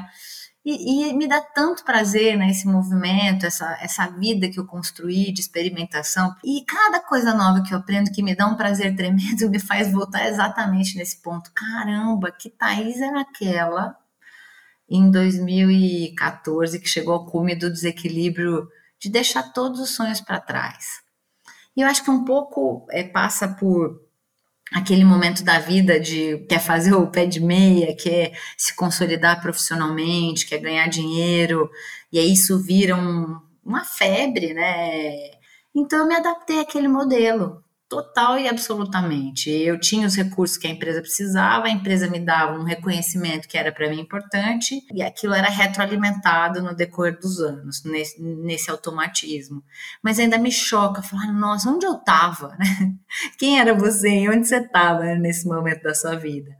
E, 0.65 1.09
e, 1.09 1.13
me 1.13 1.27
dá 1.27 1.41
tanto 1.41 1.83
prazer 1.83 2.37
né, 2.37 2.49
esse 2.49 2.65
movimento, 2.65 3.45
essa, 3.45 3.77
essa 3.81 4.07
vida 4.07 4.49
que 4.49 4.57
eu 4.57 4.65
construí 4.65 5.31
de 5.33 5.41
experimentação. 5.41 6.33
E 6.43 6.63
cada 6.65 7.01
coisa 7.01 7.33
nova 7.33 7.61
que 7.61 7.73
eu 7.73 7.79
aprendo 7.79 8.11
que 8.11 8.23
me 8.23 8.33
dá 8.33 8.47
um 8.47 8.55
prazer 8.55 8.95
tremendo 8.97 9.49
me 9.49 9.59
faz 9.59 9.91
voltar 9.91 10.27
exatamente 10.27 10.97
nesse 10.97 11.21
ponto. 11.21 11.51
Caramba, 11.53 12.31
que 12.31 12.49
Thaís 12.49 13.01
era 13.01 13.21
aquela 13.21 13.97
em 14.89 15.09
2014 15.11 16.79
que 16.79 16.87
chegou 16.87 17.13
ao 17.13 17.25
cume 17.25 17.55
do 17.55 17.69
desequilíbrio 17.69 18.67
de 18.99 19.09
deixar 19.09 19.51
todos 19.51 19.79
os 19.81 19.89
sonhos 19.89 20.21
para 20.21 20.39
trás. 20.39 21.01
E 21.75 21.81
eu 21.81 21.87
acho 21.87 22.03
que 22.03 22.11
um 22.11 22.23
pouco 22.23 22.85
é, 22.91 23.03
passa 23.03 23.47
por 23.47 23.99
aquele 24.73 25.03
momento 25.05 25.43
da 25.43 25.59
vida 25.59 25.99
de 25.99 26.39
quer 26.49 26.59
fazer 26.59 26.93
o 26.93 27.07
pé 27.07 27.25
de 27.25 27.39
meia, 27.39 27.95
quer 27.95 28.33
se 28.57 28.75
consolidar 28.75 29.41
profissionalmente, 29.41 30.45
quer 30.47 30.57
ganhar 30.59 30.87
dinheiro, 30.87 31.69
e 32.11 32.19
aí 32.19 32.33
isso 32.33 32.61
vira 32.61 32.95
um, 32.95 33.39
uma 33.63 33.85
febre, 33.85 34.53
né? 34.53 35.31
Então 35.75 35.99
eu 35.99 36.07
me 36.07 36.15
adaptei 36.15 36.59
àquele 36.59 36.87
modelo. 36.87 37.62
Total 37.93 38.39
e 38.39 38.47
absolutamente. 38.47 39.51
Eu 39.51 39.79
tinha 39.79 40.07
os 40.07 40.15
recursos 40.15 40.57
que 40.57 40.65
a 40.65 40.69
empresa 40.71 40.99
precisava, 40.99 41.67
a 41.67 41.69
empresa 41.69 42.09
me 42.09 42.19
dava 42.19 42.57
um 42.57 42.63
reconhecimento 42.63 43.47
que 43.47 43.55
era 43.55 43.71
para 43.71 43.87
mim 43.87 43.99
importante, 43.99 44.83
e 44.91 45.03
aquilo 45.03 45.35
era 45.35 45.47
retroalimentado 45.47 46.59
no 46.63 46.75
decorrer 46.75 47.19
dos 47.19 47.39
anos, 47.39 47.83
nesse, 47.83 48.19
nesse 48.19 48.71
automatismo. 48.71 49.63
Mas 50.01 50.17
ainda 50.17 50.39
me 50.39 50.51
choca 50.51 51.03
falar, 51.03 51.31
nossa, 51.31 51.69
onde 51.69 51.85
eu 51.85 51.93
estava? 51.93 52.57
Quem 53.37 53.59
era 53.59 53.75
você 53.75 54.27
onde 54.27 54.47
você 54.47 54.57
estava 54.57 55.13
nesse 55.13 55.47
momento 55.47 55.83
da 55.83 55.93
sua 55.93 56.15
vida? 56.15 56.51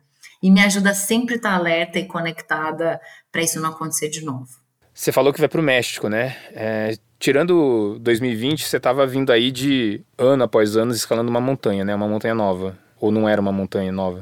E 0.42 0.52
me 0.52 0.62
ajuda 0.62 0.94
sempre 0.94 1.34
a 1.34 1.38
estar 1.38 1.56
alerta 1.56 1.98
e 1.98 2.06
conectada 2.06 3.02
para 3.32 3.42
isso 3.42 3.60
não 3.60 3.70
acontecer 3.70 4.10
de 4.10 4.24
novo. 4.24 4.63
Você 4.94 5.12
falou 5.12 5.34
que 5.34 5.40
vai 5.40 5.50
para 5.50 5.60
o 5.60 5.64
México, 5.64 6.08
né? 6.08 6.36
É, 6.52 6.96
tirando 7.18 7.98
2020, 8.00 8.66
você 8.66 8.78
estava 8.78 9.08
vindo 9.08 9.32
aí 9.32 9.52
de 9.52 10.04
ano 10.18 10.44
após 10.44 10.76
ano 10.76 10.92
escalando 10.92 11.30
uma 11.30 11.42
montanha, 11.42 11.84
né? 11.84 11.96
Uma 11.96 12.08
montanha 12.08 12.36
nova. 12.36 12.78
Ou 13.00 13.12
não 13.12 13.28
era 13.28 13.42
uma 13.42 13.52
montanha 13.52 13.92
nova? 13.92 14.22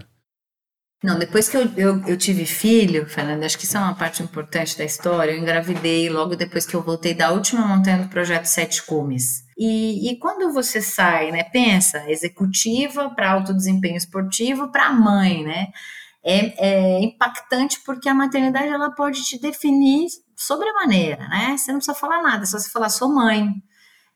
Não, 1.04 1.18
depois 1.18 1.50
que 1.50 1.58
eu, 1.58 1.68
eu, 1.76 2.08
eu, 2.08 2.16
tive 2.16 2.46
filho, 2.46 3.08
Fernanda, 3.08 3.44
acho 3.46 3.58
que 3.58 3.66
isso 3.66 3.76
é 3.76 3.80
uma 3.80 3.96
parte 3.96 4.22
importante 4.22 4.78
da 4.78 4.86
história. 4.86 5.32
Eu 5.32 5.40
engravidei 5.40 6.08
logo 6.10 6.36
depois 6.36 6.66
que 6.66 6.76
eu 6.76 6.84
voltei 6.84 7.16
da 7.16 7.32
última 7.32 7.66
montanha 7.66 8.04
do 8.04 8.08
projeto 8.08 8.46
Sete 8.46 8.84
Cumes. 8.84 9.44
E, 9.58 10.12
e 10.12 10.20
quando 10.20 10.54
você 10.54 10.80
sai, 10.80 11.32
né? 11.32 11.44
Pensa, 11.44 12.04
executiva 12.08 13.10
para 13.10 13.32
alto 13.32 13.54
desempenho 13.54 13.98
esportivo 13.98 14.72
para 14.72 14.92
mãe, 14.92 15.44
né? 15.44 15.70
É, 16.24 16.68
é 16.68 17.04
impactante 17.04 17.82
porque 17.84 18.08
a 18.08 18.14
maternidade 18.14 18.68
ela 18.68 18.92
pode 18.92 19.24
te 19.24 19.40
definir 19.40 20.08
sobremaneira, 20.36 21.28
né? 21.28 21.56
Você 21.58 21.72
não 21.72 21.80
precisa 21.80 21.98
falar 21.98 22.22
nada, 22.22 22.44
é 22.44 22.46
só 22.46 22.60
você 22.60 22.70
falar 22.70 22.90
sou 22.90 23.14
mãe. 23.14 23.50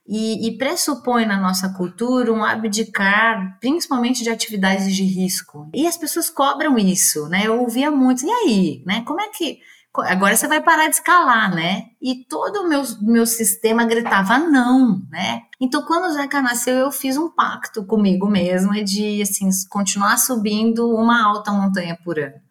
E, 0.07 0.47
e, 0.47 0.55
pressupõe 0.55 1.25
na 1.25 1.35
nossa 1.35 1.67
cultura 1.73 2.31
um 2.31 2.43
abdicar, 2.43 3.57
principalmente 3.59 4.21
de 4.23 4.29
atividades 4.29 4.95
de 4.95 5.03
risco. 5.03 5.67
E 5.73 5.87
as 5.87 5.97
pessoas 5.97 6.29
cobram 6.29 6.77
isso, 6.77 7.27
né? 7.27 7.47
Eu 7.47 7.59
ouvia 7.59 7.89
muito, 7.89 8.23
e 8.23 8.29
aí, 8.29 8.83
né? 8.85 9.01
Como 9.03 9.19
é 9.19 9.29
que 9.29 9.57
agora 10.01 10.35
você 10.35 10.47
vai 10.47 10.61
parar 10.61 10.87
de 10.87 10.95
escalar, 10.95 11.53
né? 11.53 11.85
E 12.01 12.25
todo 12.25 12.61
o 12.61 12.69
meu, 12.69 12.83
meu 13.01 13.25
sistema 13.25 13.85
gritava 13.85 14.37
não, 14.37 15.01
né? 15.09 15.41
Então, 15.59 15.83
quando 15.83 16.05
o 16.05 16.11
Zeca 16.11 16.41
nasceu, 16.41 16.75
eu 16.75 16.91
fiz 16.91 17.17
um 17.17 17.29
pacto 17.29 17.85
comigo 17.85 18.27
mesma 18.27 18.83
de, 18.83 19.21
assim, 19.21 19.49
continuar 19.69 20.17
subindo 20.17 20.89
uma 20.93 21.23
alta 21.25 21.51
montanha 21.51 21.97
por 22.03 22.19
ano 22.19 22.45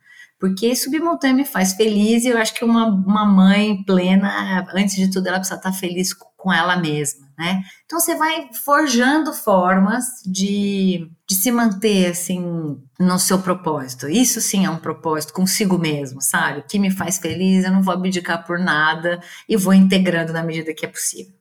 porque 0.44 0.76
subir 0.76 1.00
montanha 1.00 1.32
me 1.32 1.44
faz 1.46 1.72
feliz 1.72 2.22
e 2.24 2.28
eu 2.28 2.36
acho 2.36 2.52
que 2.52 2.62
uma, 2.62 2.86
uma 2.86 3.24
mãe 3.24 3.82
plena, 3.82 4.62
antes 4.74 4.94
de 4.94 5.10
tudo, 5.10 5.26
ela 5.26 5.38
precisa 5.38 5.56
estar 5.56 5.72
feliz 5.72 6.12
com 6.12 6.52
ela 6.52 6.76
mesma, 6.76 7.23
né? 7.38 7.62
Então 7.84 8.00
você 8.00 8.14
vai 8.14 8.48
forjando 8.64 9.32
formas 9.32 10.04
de, 10.26 11.10
de 11.28 11.34
se 11.34 11.50
manter 11.50 12.10
assim 12.10 12.80
no 12.98 13.18
seu 13.18 13.40
propósito. 13.40 14.08
Isso 14.08 14.40
sim 14.40 14.64
é 14.64 14.70
um 14.70 14.78
propósito 14.78 15.32
consigo 15.32 15.78
mesmo, 15.78 16.20
sabe? 16.20 16.60
O 16.60 16.62
que 16.62 16.78
me 16.78 16.90
faz 16.90 17.18
feliz, 17.18 17.64
eu 17.64 17.72
não 17.72 17.82
vou 17.82 17.94
abdicar 17.94 18.46
por 18.46 18.58
nada 18.58 19.20
e 19.48 19.56
vou 19.56 19.74
integrando 19.74 20.32
na 20.32 20.42
medida 20.42 20.74
que 20.74 20.84
é 20.84 20.88
possível. 20.88 21.32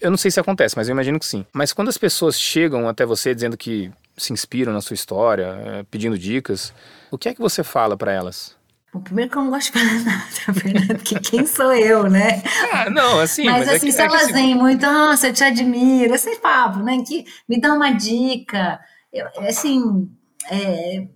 Eu 0.00 0.10
não 0.10 0.18
sei 0.18 0.30
se 0.30 0.38
acontece, 0.38 0.76
mas 0.76 0.88
eu 0.88 0.92
imagino 0.92 1.18
que 1.18 1.24
sim. 1.24 1.46
Mas 1.52 1.72
quando 1.72 1.88
as 1.88 1.96
pessoas 1.96 2.38
chegam 2.38 2.86
até 2.86 3.06
você 3.06 3.34
dizendo 3.34 3.56
que 3.56 3.90
se 4.16 4.32
inspiram 4.32 4.72
na 4.72 4.80
sua 4.80 4.94
história, 4.94 5.46
eh, 5.64 5.86
pedindo 5.90 6.18
dicas, 6.18 6.72
o 7.10 7.16
que 7.16 7.28
é 7.28 7.34
que 7.34 7.40
você 7.40 7.62
fala 7.62 7.96
para 7.96 8.12
elas? 8.12 8.56
Bom, 8.92 9.00
primeiro 9.00 9.30
que 9.30 9.36
eu 9.36 9.42
não 9.42 9.50
gosto 9.50 9.72
de 9.72 9.78
falar 9.78 10.00
nada, 10.04 10.60
Fernando, 10.60 10.96
porque 10.96 11.20
quem 11.20 11.46
sou 11.46 11.72
eu, 11.72 12.08
né? 12.08 12.42
Ah, 12.72 12.90
não, 12.90 13.20
assim. 13.20 13.44
Mas, 13.44 13.66
mas 13.66 13.76
assim, 13.76 13.88
é 13.88 13.90
que, 13.90 13.92
se 13.92 14.00
é 14.00 14.04
elas 14.04 14.32
vêm 14.32 14.52
assim... 14.52 14.54
muito, 14.54 14.82
nossa, 14.82 15.28
eu 15.28 15.32
te 15.32 15.44
admiro, 15.44 16.14
esse 16.14 16.36
papo, 16.36 16.78
né? 16.80 17.02
Que 17.06 17.24
me 17.48 17.60
dá 17.60 17.74
uma 17.74 17.90
dica. 17.90 18.80
Eu, 19.12 19.26
assim, 19.46 20.08
é, 20.50 21.06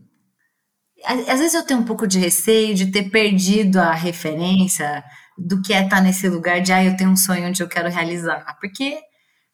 às 1.04 1.38
vezes 1.38 1.54
eu 1.54 1.64
tenho 1.64 1.80
um 1.80 1.84
pouco 1.84 2.06
de 2.06 2.18
receio 2.18 2.74
de 2.74 2.90
ter 2.90 3.10
perdido 3.10 3.78
a 3.78 3.92
referência 3.92 5.02
do 5.38 5.62
que 5.62 5.72
é 5.72 5.82
estar 5.82 6.02
nesse 6.02 6.28
lugar 6.28 6.60
de, 6.60 6.72
ah, 6.72 6.84
eu 6.84 6.96
tenho 6.96 7.10
um 7.10 7.16
sonho 7.16 7.48
onde 7.48 7.62
eu 7.62 7.68
quero 7.68 7.88
realizar. 7.88 8.56
Porque 8.60 8.98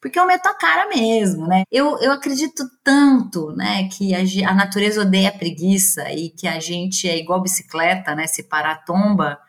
porque 0.01 0.19
eu 0.19 0.25
meto 0.25 0.47
a 0.47 0.53
cara 0.53 0.87
mesmo, 0.87 1.47
né? 1.47 1.63
Eu, 1.71 1.97
eu 1.99 2.11
acredito 2.11 2.63
tanto, 2.83 3.51
né, 3.53 3.87
que 3.89 4.13
a, 4.13 4.49
a 4.49 4.53
natureza 4.53 5.01
odeia 5.01 5.29
a 5.29 5.37
preguiça 5.37 6.11
e 6.11 6.29
que 6.29 6.47
a 6.47 6.59
gente 6.59 7.07
é 7.09 7.17
igual 7.17 7.41
bicicleta, 7.41 8.15
né, 8.15 8.27
se 8.27 8.43
parar 8.43 8.85
tomba, 8.85 9.39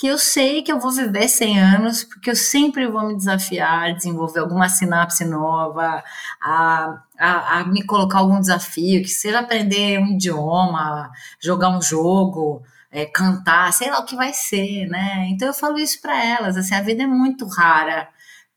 que 0.00 0.06
eu 0.06 0.16
sei 0.16 0.62
que 0.62 0.72
eu 0.72 0.80
vou 0.80 0.90
viver 0.90 1.28
100 1.28 1.60
anos, 1.60 2.04
porque 2.04 2.30
eu 2.30 2.36
sempre 2.36 2.86
vou 2.88 3.06
me 3.06 3.16
desafiar, 3.16 3.94
desenvolver 3.94 4.40
alguma 4.40 4.66
sinapse 4.66 5.26
nova, 5.26 6.02
a, 6.42 7.02
a, 7.18 7.58
a 7.58 7.64
me 7.66 7.84
colocar 7.84 8.20
algum 8.20 8.40
desafio, 8.40 9.02
que 9.02 9.08
seja 9.10 9.40
aprender 9.40 9.98
um 9.98 10.06
idioma, 10.14 11.10
jogar 11.38 11.68
um 11.68 11.82
jogo, 11.82 12.62
é, 12.90 13.04
cantar, 13.04 13.72
sei 13.74 13.90
lá 13.90 14.00
o 14.00 14.06
que 14.06 14.16
vai 14.16 14.32
ser, 14.32 14.86
né? 14.88 15.28
Então 15.30 15.48
eu 15.48 15.54
falo 15.54 15.78
isso 15.78 16.00
para 16.00 16.24
elas, 16.24 16.56
assim, 16.56 16.74
a 16.74 16.80
vida 16.82 17.02
é 17.02 17.06
muito 17.06 17.46
rara 17.46 18.08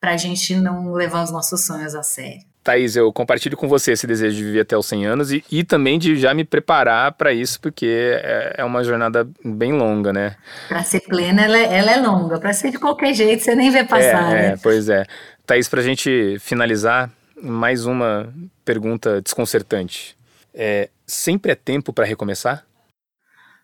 para 0.03 0.11
a 0.11 0.17
gente 0.17 0.53
não 0.57 0.91
levar 0.91 1.23
os 1.23 1.31
nossos 1.31 1.65
sonhos 1.65 1.95
a 1.95 2.03
sério. 2.03 2.41
Thaís, 2.61 2.97
eu 2.97 3.11
compartilho 3.13 3.55
com 3.55 3.69
você 3.69 3.93
esse 3.93 4.05
desejo 4.05 4.35
de 4.35 4.43
viver 4.43 4.59
até 4.59 4.77
os 4.77 4.85
100 4.85 5.05
anos 5.05 5.31
e, 5.31 5.41
e 5.49 5.63
também 5.63 5.97
de 5.97 6.17
já 6.17 6.33
me 6.33 6.43
preparar 6.43 7.13
para 7.13 7.31
isso, 7.31 7.57
porque 7.61 8.19
é, 8.21 8.55
é, 8.57 8.65
uma 8.65 8.83
jornada 8.83 9.25
bem 9.45 9.71
longa, 9.71 10.11
né? 10.11 10.35
Para 10.67 10.83
ser 10.83 10.99
plena, 10.99 11.43
ela 11.43 11.57
é, 11.57 11.77
ela 11.77 11.91
é 11.91 12.01
longa. 12.01 12.37
Para 12.37 12.51
ser 12.51 12.71
de 12.71 12.79
qualquer 12.79 13.13
jeito, 13.13 13.45
você 13.45 13.55
nem 13.55 13.71
vê 13.71 13.85
passar. 13.85 14.29
É, 14.31 14.33
né? 14.33 14.47
é 14.47 14.57
pois 14.57 14.89
é. 14.89 15.05
Thaís, 15.45 15.69
para 15.69 15.79
a 15.79 15.83
gente 15.83 16.37
finalizar, 16.41 17.09
mais 17.41 17.85
uma 17.85 18.27
pergunta 18.65 19.21
desconcertante. 19.21 20.17
É, 20.53 20.89
sempre 21.07 21.53
é 21.53 21.55
tempo 21.55 21.93
para 21.93 22.03
recomeçar? 22.03 22.65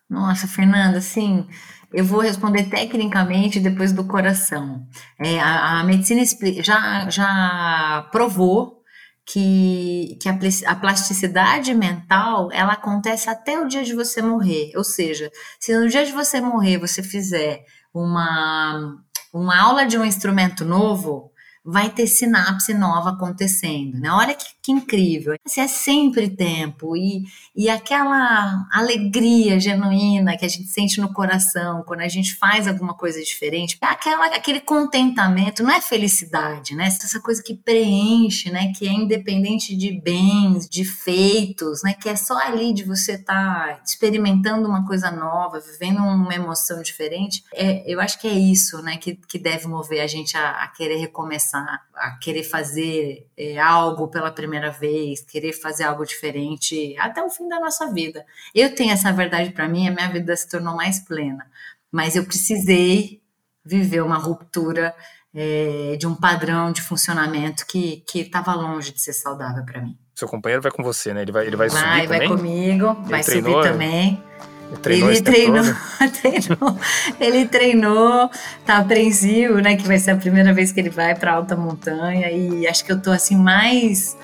Nossa, 0.10 0.48
Fernanda, 0.48 1.00
assim, 1.00 1.46
eu 1.94 2.06
vou 2.06 2.20
responder 2.20 2.70
tecnicamente 2.70 3.60
depois 3.60 3.92
do 3.92 4.06
coração. 4.06 4.86
É, 5.20 5.40
a, 5.40 5.80
a, 5.80 5.84
medicina 5.84 6.22
já, 6.62 7.10
já 7.10 8.08
provou 8.12 8.80
que, 9.26 10.18
que 10.22 10.30
a, 10.30 10.38
a, 10.68 10.76
plasticidade 10.76 11.74
mental 11.74 12.50
ela 12.52 12.74
acontece 12.74 13.30
até 13.30 13.60
o 13.60 13.68
dia 13.68 13.84
de 13.84 13.94
você 13.94 14.22
morrer. 14.22 14.72
Ou 14.76 14.84
seja, 14.84 15.32
se 15.60 15.78
no 15.78 15.88
dia 15.88 16.06
de 16.06 16.12
você 16.12 16.40
morrer 16.40 16.78
você 16.78 17.02
fizer 17.02 17.64
uma, 17.94 18.96
uma 19.34 19.60
aula 19.60 19.86
de 19.86 19.98
um 19.98 20.06
instrumento 20.06 20.64
novo, 20.64 21.29
vai 21.72 21.90
ter 21.90 22.08
sinapse 22.08 22.74
nova 22.74 23.12
acontecendo, 23.12 24.00
né? 24.00 24.12
Olha 24.12 24.34
que, 24.34 24.46
que 24.62 24.72
incrível. 24.72 25.36
Assim, 25.46 25.62
é 25.62 25.68
sempre 25.68 26.30
tempo 26.30 26.96
e, 26.96 27.24
e 27.56 27.70
aquela 27.70 28.68
alegria 28.72 29.60
genuína 29.60 30.38
que 30.38 30.46
a 30.46 30.50
gente 30.50 30.68
sente 30.68 31.00
no 31.00 31.14
coração 31.14 31.84
quando 31.86 32.02
a 32.02 32.08
gente 32.08 32.36
faz 32.36 32.68
alguma 32.68 32.94
coisa 32.94 33.22
diferente, 33.22 33.78
aquela, 33.82 34.28
aquele 34.28 34.60
contentamento, 34.60 35.64
não 35.64 35.72
é 35.72 35.82
felicidade, 35.82 36.76
né? 36.76 36.88
Essa 36.88 37.20
coisa 37.20 37.42
que 37.44 37.54
preenche, 37.54 38.52
né? 38.52 38.72
Que 38.76 38.88
é 38.88 38.92
independente 38.92 39.76
de 39.76 39.92
bens, 40.02 40.68
de 40.68 40.84
feitos, 40.84 41.84
né? 41.84 41.94
Que 41.94 42.10
é 42.10 42.16
só 42.16 42.38
ali 42.38 42.74
de 42.74 42.84
você 42.84 43.14
estar 43.14 43.68
tá 43.68 43.82
experimentando 43.86 44.68
uma 44.68 44.86
coisa 44.86 45.12
nova, 45.12 45.60
vivendo 45.60 46.00
uma 46.00 46.34
emoção 46.34 46.82
diferente. 46.82 47.44
É, 47.54 47.84
eu 47.92 48.00
acho 48.00 48.20
que 48.20 48.28
é 48.28 48.34
isso, 48.34 48.82
né? 48.82 48.98
Que, 48.98 49.16
que 49.16 49.38
deve 49.38 49.68
mover 49.68 50.02
a 50.02 50.08
gente 50.08 50.36
a, 50.36 50.64
a 50.64 50.68
querer 50.68 50.98
recomeçar 50.98 51.59
a 51.96 52.12
querer 52.22 52.44
fazer 52.44 53.28
é, 53.38 53.60
algo 53.60 54.08
pela 54.08 54.32
primeira 54.32 54.72
vez, 54.72 55.22
querer 55.22 55.54
fazer 55.54 55.84
algo 55.84 56.06
diferente 56.06 56.96
até 56.98 57.22
o 57.24 57.30
fim 57.30 57.48
da 57.48 57.60
nossa 57.60 57.92
vida. 57.92 58.26
Eu 58.54 58.74
tenho 58.76 58.92
essa 58.92 59.12
verdade 59.12 59.52
para 59.52 59.68
mim, 59.68 59.88
a 59.88 59.92
minha 59.92 60.10
vida 60.10 60.36
se 60.36 60.50
tornou 60.50 60.76
mais 60.76 61.00
plena, 61.00 61.46
mas 61.92 62.16
eu 62.16 62.26
precisei 62.26 63.22
viver 63.66 64.02
uma 64.02 64.18
ruptura 64.18 64.96
é, 65.34 65.96
de 65.98 66.08
um 66.08 66.16
padrão 66.16 66.72
de 66.72 66.82
funcionamento 66.82 67.66
que 67.66 68.04
estava 68.16 68.54
longe 68.56 68.92
de 68.92 69.00
ser 69.00 69.14
saudável 69.14 69.64
para 69.64 69.82
mim. 69.82 69.98
Seu 70.16 70.28
companheiro 70.28 70.62
vai 70.62 70.72
com 70.72 70.84
você, 70.84 71.14
né? 71.14 71.22
Ele 71.22 71.32
vai, 71.32 71.48
ele 71.48 71.56
vai, 71.56 71.70
vai 71.70 71.80
subir 71.80 72.08
vai 72.08 72.20
também? 72.20 72.28
Vai 72.28 72.38
comigo, 72.38 73.02
ele 73.02 73.10
vai 73.10 73.24
treinou, 73.24 73.54
subir 73.54 73.72
também. 73.72 74.24
Ele 74.72 74.78
treinou, 74.78 75.10
ele 75.10 75.22
treinou, 75.22 75.64
treinou, 76.22 76.80
ele 77.20 77.46
treinou, 77.48 78.32
tá 78.66 78.78
apreensivo, 78.78 79.60
né? 79.60 79.76
Que 79.76 79.88
vai 79.88 79.98
ser 79.98 80.12
a 80.12 80.16
primeira 80.16 80.54
vez 80.54 80.72
que 80.72 80.80
ele 80.80 80.90
vai 80.90 81.16
para 81.16 81.34
alta 81.34 81.56
montanha 81.56 82.32
e 82.32 82.68
acho 82.68 82.86
que 82.86 82.92
eu 82.92 83.02
tô 83.02 83.12
assim 83.12 83.36
mais 83.36 84.16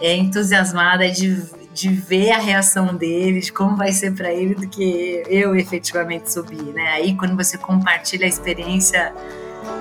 é, 0.00 0.16
entusiasmada 0.16 1.08
de, 1.08 1.40
de 1.72 1.88
ver 1.88 2.32
a 2.32 2.38
reação 2.38 2.94
dele, 2.94 3.40
de 3.40 3.52
como 3.52 3.76
vai 3.76 3.92
ser 3.92 4.12
para 4.12 4.32
ele 4.32 4.56
do 4.56 4.68
que 4.68 5.22
eu 5.28 5.54
efetivamente 5.54 6.32
subir, 6.32 6.72
né? 6.74 6.88
Aí 6.94 7.14
quando 7.14 7.36
você 7.36 7.56
compartilha 7.56 8.26
a 8.26 8.28
experiência, 8.28 9.12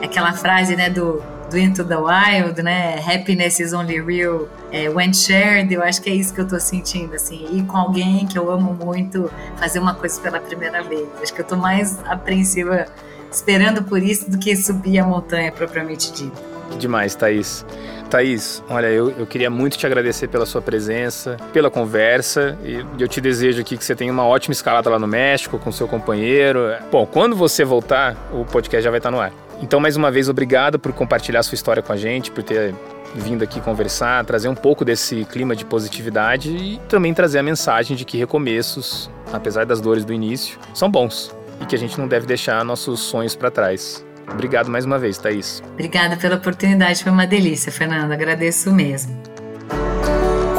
aquela 0.03 0.33
frase, 0.33 0.75
né, 0.75 0.89
do 0.89 1.21
do 1.51 1.60
Into 1.60 1.84
the 1.84 1.98
Wild, 1.98 2.63
né? 2.63 3.00
Happiness 3.05 3.60
is 3.60 3.74
only 3.74 4.00
real 4.00 4.48
é, 4.72 4.89
when 4.89 5.13
shared. 5.13 5.72
Eu 5.74 5.84
acho 5.84 6.01
que 6.01 6.10
é 6.10 6.13
isso 6.13 6.34
que 6.34 6.39
eu 6.39 6.48
tô 6.48 6.60
sentindo, 6.60 7.13
assim. 7.13 7.46
Ir 7.51 7.63
com 7.65 7.77
alguém 7.77 8.25
que 8.25 8.39
eu 8.39 8.50
amo 8.50 8.74
muito, 8.74 9.29
fazer 9.58 9.79
uma 9.79 9.93
coisa 9.93 10.20
pela 10.22 10.39
primeira 10.39 10.81
vez. 10.81 11.08
Acho 11.22 11.34
que 11.34 11.41
eu 11.41 11.46
tô 11.46 11.58
mais 11.58 12.00
apreensiva 12.05 12.86
esperando 13.29 13.84
por 13.84 14.01
isso 14.01 14.31
do 14.31 14.38
que 14.38 14.55
subir 14.55 15.00
a 15.00 15.05
montanha 15.05 15.51
propriamente 15.51 16.12
dita. 16.12 16.41
Demais, 16.79 17.15
Thaís. 17.15 17.65
Thaís, 18.10 18.63
olha, 18.70 18.88
eu, 18.88 19.12
eu 19.12 19.27
queria 19.27 19.50
muito 19.50 19.77
te 19.77 19.86
agradecer 19.86 20.27
pela 20.29 20.46
sua 20.46 20.62
presença, 20.62 21.38
pela 21.51 21.70
conversa, 21.70 22.58
e 22.63 22.86
eu 22.98 23.08
te 23.08 23.20
desejo 23.20 23.62
aqui 23.62 23.77
que 23.77 23.84
você 23.84 23.93
tenha 23.93 24.12
uma 24.12 24.25
ótima 24.25 24.53
escalada 24.53 24.89
lá 24.89 24.98
no 24.98 25.08
México 25.08 25.60
com 25.60 25.72
seu 25.72 25.88
companheiro. 25.88 26.74
Bom, 26.89 27.05
quando 27.05 27.36
você 27.36 27.65
voltar, 27.65 28.15
o 28.31 28.46
podcast 28.46 28.84
já 28.84 28.89
vai 28.89 29.00
estar 29.00 29.12
no 29.12 29.20
ar. 29.20 29.31
Então, 29.61 29.79
mais 29.79 29.95
uma 29.95 30.09
vez, 30.09 30.27
obrigado 30.27 30.79
por 30.79 30.91
compartilhar 30.91 31.43
sua 31.43 31.55
história 31.55 31.83
com 31.83 31.93
a 31.93 31.97
gente, 31.97 32.31
por 32.31 32.43
ter 32.43 32.73
vindo 33.13 33.43
aqui 33.43 33.59
conversar, 33.61 34.25
trazer 34.25 34.47
um 34.47 34.55
pouco 34.55 34.83
desse 34.83 35.25
clima 35.25 35.55
de 35.55 35.65
positividade 35.65 36.49
e 36.49 36.79
também 36.89 37.13
trazer 37.13 37.39
a 37.39 37.43
mensagem 37.43 37.95
de 37.95 38.05
que 38.05 38.17
recomeços, 38.17 39.09
apesar 39.31 39.65
das 39.65 39.79
dores 39.81 40.03
do 40.05 40.13
início, 40.13 40.57
são 40.73 40.89
bons 40.89 41.35
e 41.61 41.65
que 41.65 41.75
a 41.75 41.79
gente 41.79 41.99
não 41.99 42.07
deve 42.07 42.25
deixar 42.25 42.63
nossos 42.65 42.99
sonhos 43.01 43.35
para 43.35 43.51
trás. 43.51 44.03
Obrigado 44.31 44.69
mais 44.69 44.85
uma 44.85 44.97
vez, 44.97 45.17
Thaís. 45.17 45.61
Obrigada 45.73 46.15
pela 46.15 46.35
oportunidade, 46.35 47.03
foi 47.03 47.11
uma 47.11 47.27
delícia, 47.27 47.71
Fernando. 47.71 48.11
Agradeço 48.13 48.71
mesmo. 48.71 49.15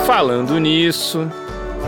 Falando 0.07 0.59
nisso, 0.59 1.29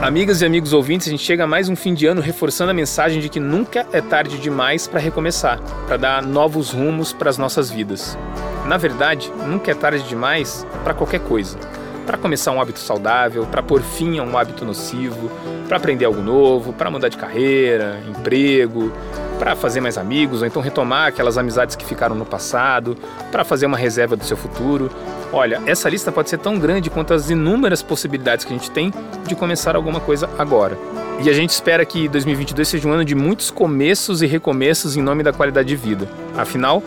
amigas 0.01 0.43
e 0.43 0.47
amigos 0.47 0.73
ouvintes, 0.73 1.09
a 1.09 1.11
gente 1.11 1.23
chega 1.23 1.45
a 1.45 1.47
mais 1.47 1.69
um 1.69 1.77
fim 1.77 1.95
de 1.95 2.07
ano 2.07 2.21
reforçando 2.21 2.71
a 2.71 2.75
mensagem 2.75 3.21
de 3.21 3.29
que 3.29 3.41
nunca 3.41 3.87
é 3.93 4.01
tarde 4.01 4.39
demais 4.39 4.87
para 4.87 5.01
recomeçar, 5.01 5.61
para 5.87 5.97
dar 5.97 6.23
novos 6.23 6.71
rumos 6.71 7.13
para 7.13 7.31
as 7.31 7.39
nossas 7.39 7.71
vidas. 7.71 8.19
Na 8.67 8.77
verdade, 8.77 9.33
nunca 9.47 9.71
é 9.71 9.75
tarde 9.75 10.03
demais 10.09 10.67
para 10.83 10.95
qualquer 10.95 11.21
coisa. 11.21 11.59
Para 12.07 12.19
começar 12.19 12.53
um 12.53 12.61
hábito 12.61 12.79
saudável, 12.79 13.47
para 13.47 13.63
pôr 13.63 13.81
fim 13.81 14.19
a 14.19 14.23
um 14.23 14.37
hábito 14.37 14.65
nocivo, 14.65 15.31
para 15.67 15.79
aprender 15.79 16.05
algo 16.05 16.21
novo, 16.21 16.73
para 16.73 16.91
mudar 16.91 17.09
de 17.09 17.17
carreira, 17.17 17.99
emprego, 18.09 18.93
para 19.39 19.57
fazer 19.57 19.81
mais 19.81 19.97
amigos 19.97 20.43
ou 20.43 20.47
então 20.47 20.61
retomar 20.61 21.09
aquelas 21.09 21.39
amizades 21.39 21.77
que 21.77 21.85
ficaram 21.85 22.15
no 22.15 22.25
passado, 22.25 22.97
para 23.33 23.45
fazer 23.45 23.67
uma 23.67 23.77
reserva 23.77 24.17
do 24.17 24.25
seu 24.25 24.37
futuro. 24.37 24.91
Olha, 25.33 25.61
essa 25.67 25.89
lista 25.89 26.13
pode 26.13 26.31
ser 26.31 26.39
tão 26.39 26.59
grande 26.59 26.91
quanto 26.91 27.15
as 27.15 27.31
inúmeras 27.31 27.83
possibilidades 27.83 28.45
que 28.45 28.53
a 28.53 28.57
gente 28.57 28.71
tem 28.71 28.93
de 29.27 29.35
começar 29.35 29.75
alguma 29.75 30.01
coisa 30.01 30.29
agora. 30.39 30.79
E 31.23 31.31
a 31.31 31.33
gente 31.33 31.51
espera 31.51 31.85
que 31.85 32.09
2022 32.09 32.69
seja 32.69 32.89
um 32.89 32.93
ano 32.93 33.05
de 33.05 33.15
muitos 33.15 33.51
começos 33.51 34.21
e 34.21 34.27
recomeços 34.27 34.97
em 34.97 35.03
nome 35.03 35.23
da 35.23 35.33
qualidade 35.33 35.69
de 35.69 35.77
vida. 35.77 36.09
Afinal, 36.37 36.83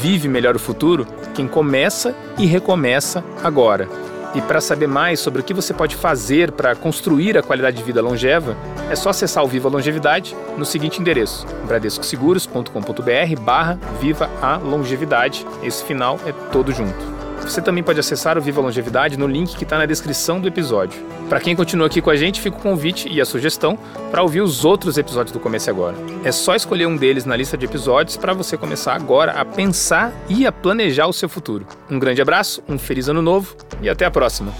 vive 0.00 0.28
melhor 0.28 0.54
o 0.54 0.58
futuro 0.58 1.06
quem 1.34 1.48
começa 1.48 2.14
e 2.38 2.46
recomeça 2.46 3.24
agora. 3.42 3.88
E 4.34 4.40
para 4.40 4.60
saber 4.60 4.86
mais 4.86 5.18
sobre 5.18 5.40
o 5.40 5.44
que 5.44 5.52
você 5.52 5.74
pode 5.74 5.96
fazer 5.96 6.52
para 6.52 6.74
construir 6.76 7.36
a 7.36 7.42
qualidade 7.42 7.78
de 7.78 7.82
vida 7.82 8.00
longeva, 8.00 8.56
é 8.88 8.94
só 8.94 9.10
acessar 9.10 9.44
o 9.44 9.48
Viva 9.48 9.68
Longevidade 9.68 10.36
no 10.56 10.64
seguinte 10.64 11.00
endereço: 11.00 11.46
bradescoseguros.com.br 11.66 13.40
barra 13.40 13.78
Viva 14.00 14.30
a 14.40 14.56
Longevidade. 14.56 15.44
Esse 15.62 15.84
final 15.84 16.18
é 16.24 16.32
todo 16.52 16.72
junto. 16.72 17.19
Você 17.42 17.60
também 17.60 17.82
pode 17.82 17.98
acessar 17.98 18.38
o 18.38 18.40
Viva 18.40 18.60
Longevidade 18.60 19.18
no 19.18 19.26
link 19.26 19.56
que 19.56 19.64
está 19.64 19.76
na 19.76 19.86
descrição 19.86 20.40
do 20.40 20.48
episódio. 20.48 21.02
Para 21.28 21.40
quem 21.40 21.56
continua 21.56 21.86
aqui 21.86 22.00
com 22.00 22.10
a 22.10 22.16
gente, 22.16 22.40
fica 22.40 22.56
o 22.56 22.60
convite 22.60 23.08
e 23.08 23.20
a 23.20 23.24
sugestão 23.24 23.78
para 24.10 24.22
ouvir 24.22 24.40
os 24.40 24.64
outros 24.64 24.98
episódios 24.98 25.32
do 25.32 25.40
Comece 25.40 25.68
Agora. 25.68 25.96
É 26.24 26.32
só 26.32 26.54
escolher 26.54 26.86
um 26.86 26.96
deles 26.96 27.24
na 27.24 27.36
lista 27.36 27.56
de 27.56 27.66
episódios 27.66 28.16
para 28.16 28.32
você 28.32 28.56
começar 28.56 28.94
agora 28.94 29.32
a 29.32 29.44
pensar 29.44 30.12
e 30.28 30.46
a 30.46 30.52
planejar 30.52 31.06
o 31.06 31.12
seu 31.12 31.28
futuro. 31.28 31.66
Um 31.90 31.98
grande 31.98 32.22
abraço, 32.22 32.62
um 32.68 32.78
feliz 32.78 33.08
ano 33.08 33.22
novo 33.22 33.56
e 33.82 33.88
até 33.88 34.04
a 34.04 34.10
próxima. 34.10 34.52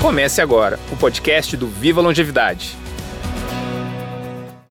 Comece 0.00 0.42
agora 0.42 0.78
o 0.92 0.96
podcast 0.96 1.56
do 1.56 1.66
Viva 1.66 2.02
Longevidade. 2.02 2.83